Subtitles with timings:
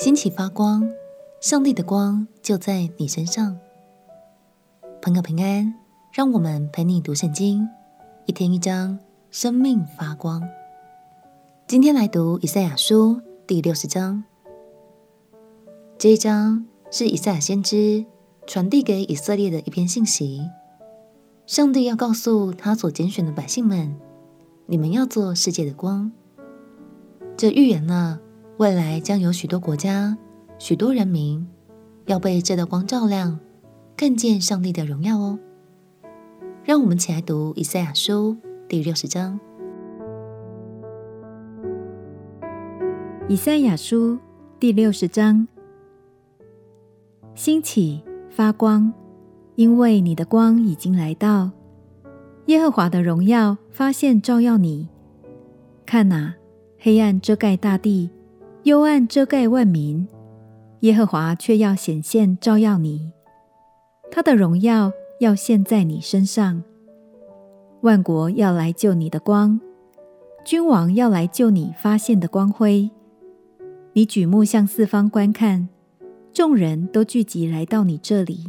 [0.00, 0.90] 兴起发光，
[1.42, 3.58] 上帝的光就在你身上。
[5.02, 5.74] 朋友平安，
[6.10, 7.68] 让我们陪你读圣经，
[8.24, 8.98] 一天一章，
[9.30, 10.42] 生命发光。
[11.66, 14.24] 今天来读以赛亚书第六十章。
[15.98, 18.06] 这一章是以赛亚先知
[18.46, 20.40] 传递给以色列的一篇信息。
[21.44, 23.94] 上帝要告诉他所拣选的百姓们：
[24.64, 26.10] 你们要做世界的光。
[27.36, 28.18] 这预言了。
[28.60, 30.18] 未来将有许多国家、
[30.58, 31.48] 许多人民
[32.04, 33.40] 要被这道光照亮，
[33.96, 35.38] 看见上帝的荣耀哦。
[36.62, 38.36] 让我们起来读以赛亚书
[38.68, 39.40] 第六十章。
[43.28, 44.18] 以赛亚书
[44.58, 45.48] 第六十章：
[47.34, 48.92] 兴起发光，
[49.54, 51.50] 因为你的光已经来到，
[52.44, 54.86] 耶和华的荣耀发现照耀你。
[55.86, 56.34] 看哪，
[56.78, 58.10] 黑暗遮盖大地。
[58.64, 60.06] 幽暗遮盖万民，
[60.80, 63.10] 耶和华却要显现照耀你，
[64.10, 66.62] 他的荣耀要现在你身上。
[67.80, 69.58] 万国要来救你的光，
[70.44, 72.90] 君王要来救你发现的光辉。
[73.94, 75.66] 你举目向四方观看，
[76.30, 78.44] 众人都聚集来到你这里。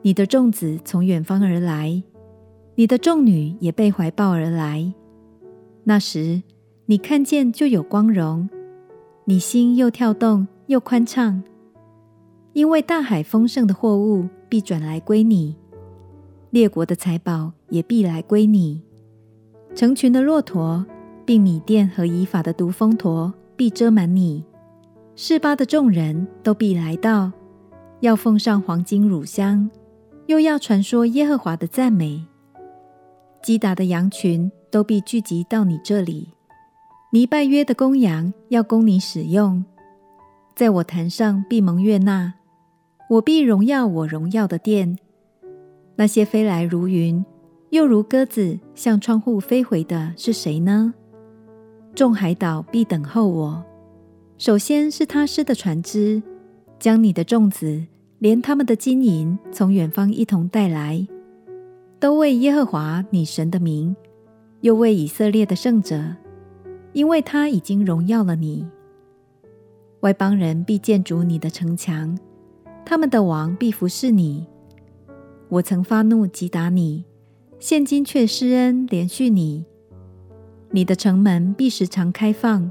[0.00, 2.02] 你的众子从远方而来，
[2.76, 4.90] 你的众女也被怀抱而来。
[5.84, 6.42] 那时，
[6.86, 8.48] 你看见就有光荣。
[9.24, 11.42] 你心又跳动又宽敞，
[12.54, 15.56] 因为大海丰盛的货物必转来归你，
[16.50, 18.82] 列国的财宝也必来归你。
[19.76, 20.84] 成群的骆驼，
[21.24, 24.44] 并米甸和以法的毒蜂驼必遮满你。
[25.14, 27.30] 示巴的众人都必来到，
[28.00, 29.70] 要奉上黄金乳香，
[30.26, 32.26] 又要传说耶和华的赞美。
[33.40, 36.28] 击打的羊群都必聚集到你这里。
[37.14, 39.62] 尼拜约的公羊要供你使用，
[40.56, 42.32] 在我坛上必蒙悦纳，
[43.10, 44.96] 我必荣耀我荣耀的殿。
[45.94, 47.22] 那些飞来如云，
[47.68, 50.94] 又如鸽子向窗户飞回的是谁呢？
[51.94, 53.62] 众海岛必等候我。
[54.38, 56.22] 首先是他施的船只，
[56.78, 57.84] 将你的众子
[58.20, 61.06] 连他们的金银从远方一同带来，
[62.00, 63.94] 都为耶和华你神的名，
[64.62, 66.02] 又为以色列的圣者。
[66.92, 68.66] 因为他已经荣耀了你，
[70.00, 72.18] 外邦人必建筑你的城墙，
[72.84, 74.46] 他们的王必服侍你。
[75.48, 77.04] 我曾发怒击打你，
[77.58, 79.64] 现今却施恩怜恤你。
[80.70, 82.70] 你的城门必时常开放，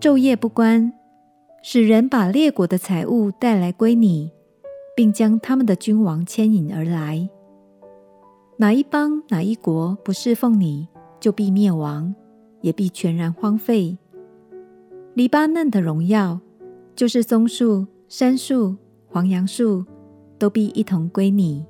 [0.00, 0.92] 昼夜不关，
[1.62, 4.30] 使人把列国的财物带来归你，
[4.96, 7.28] 并将他们的君王牵引而来。
[8.58, 10.88] 哪一邦哪一国不侍奉你，
[11.20, 12.14] 就必灭亡。
[12.66, 13.96] 也必全然荒废。
[15.14, 16.40] 黎巴嫩的荣耀，
[16.96, 18.74] 就是松树、杉树、
[19.06, 19.84] 黄杨树，
[20.36, 21.64] 都必一同归你。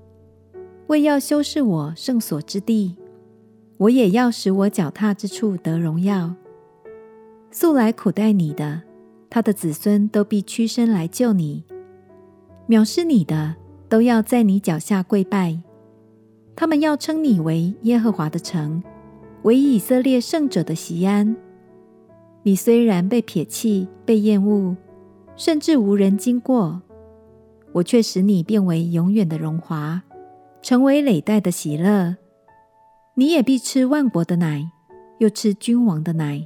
[0.86, 2.96] 为要修饰我圣所之地，
[3.76, 6.34] 我也要使我脚踏之处得荣耀。
[7.50, 8.80] 素来苦待你的，
[9.28, 11.62] 他的子孙都必屈身来救你；
[12.68, 13.56] 藐视你的，
[13.90, 15.60] 都要在你脚下跪拜。
[16.56, 18.82] 他们要称你为耶和华的城。
[19.46, 21.36] 为以色列圣者的席安，
[22.42, 24.76] 你虽然被撇弃、被厌恶，
[25.36, 26.82] 甚至无人经过，
[27.70, 30.02] 我却使你变为永远的荣华，
[30.62, 32.16] 成为累代的喜乐。
[33.14, 34.68] 你也必吃万国的奶，
[35.18, 36.44] 又吃君王的奶。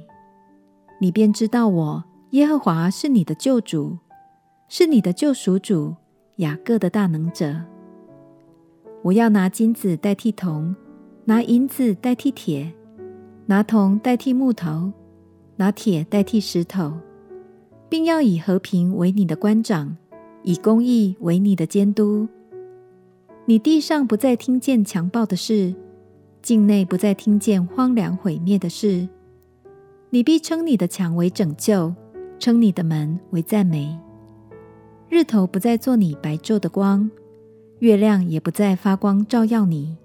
[0.99, 3.97] 你便知道我耶和华是你的救主，
[4.69, 5.95] 是你的救赎主，
[6.35, 7.61] 雅各的大能者。
[9.01, 10.75] 我要拿金子代替铜，
[11.25, 12.71] 拿银子代替铁。
[13.51, 14.93] 拿铜代替木头，
[15.57, 16.93] 拿铁代替石头，
[17.89, 19.97] 并要以和平为你的官长，
[20.43, 22.29] 以公义为你的监督。
[23.43, 25.75] 你地上不再听见强暴的事，
[26.41, 29.05] 境内不再听见荒凉毁灭的事。
[30.11, 31.93] 你必称你的墙为拯救，
[32.39, 33.99] 称你的门为赞美。
[35.09, 37.11] 日头不再做你白昼的光，
[37.79, 39.97] 月亮也不再发光照耀你。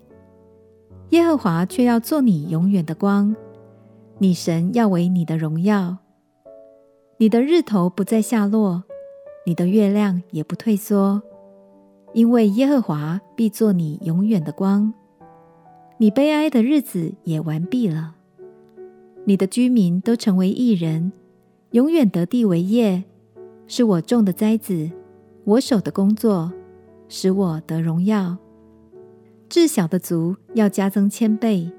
[1.10, 3.34] 耶和华却要做你永远的光，
[4.18, 5.98] 你神要为你的荣耀。
[7.18, 8.82] 你的日头不再下落，
[9.46, 11.22] 你的月亮也不退缩，
[12.12, 14.92] 因为耶和华必做你永远的光。
[15.98, 18.16] 你悲哀的日子也完毕了，
[19.24, 21.12] 你的居民都成为义人，
[21.70, 23.04] 永远得地为业，
[23.66, 24.90] 是我种的栽子，
[25.44, 26.52] 我手的工作，
[27.08, 28.36] 使我得荣耀。
[29.48, 31.70] 至小的族要加增千倍，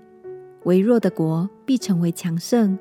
[0.64, 2.78] 微弱的国必成为强盛。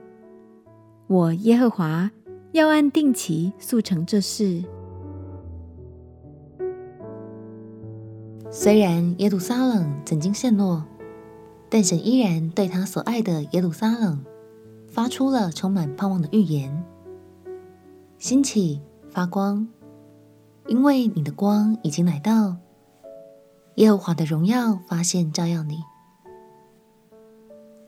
[1.09, 2.11] 我耶和华
[2.53, 4.63] 要按定期速成这事。
[8.51, 10.85] 虽然耶路撒冷曾经陷落，
[11.69, 14.25] 但神依然对他所爱的耶路撒冷
[14.87, 16.85] 发出了充满盼望的预言：
[18.19, 18.81] 兴起，
[19.11, 19.69] 发光，
[20.69, 22.57] 因为你的光已经来到，
[23.77, 25.85] 耶和华的荣耀发现照耀你。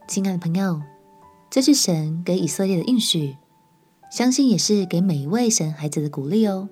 [0.06, 0.82] 亲爱的朋友，
[1.49, 3.38] 这是神给以色列的应许，
[4.11, 6.69] 相信也是给每一位神孩子的鼓励哦。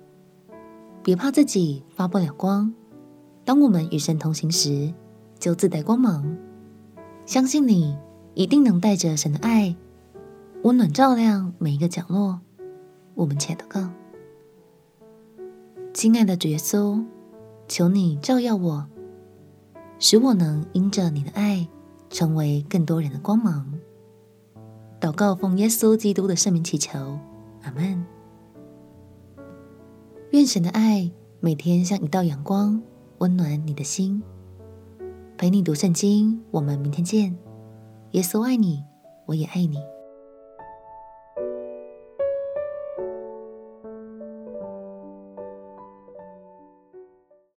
[1.01, 2.71] 别怕自己发不了光。
[3.43, 4.93] 当我们与神同行时，
[5.39, 6.37] 就自带光芒。
[7.25, 7.97] 相信你
[8.35, 9.75] 一定能带着神的爱，
[10.61, 12.39] 温暖照亮每一个角落。
[13.15, 13.89] 我们且祷告：
[15.91, 17.03] 亲爱的主耶稣，
[17.67, 18.87] 求你照耀我，
[19.99, 21.67] 使我能因着你的爱，
[22.09, 23.73] 成为更多人的光芒。
[24.99, 27.19] 祷告奉耶稣基督的圣名祈求，
[27.63, 28.05] 阿门。
[30.31, 31.09] 愿神的爱
[31.39, 32.81] 每天像一道阳光。
[33.19, 34.21] 温暖你的心，
[35.39, 36.39] 陪你读圣经。
[36.51, 37.35] 我们明天见。
[38.11, 38.83] 耶稣爱你，
[39.25, 39.79] 我也爱你。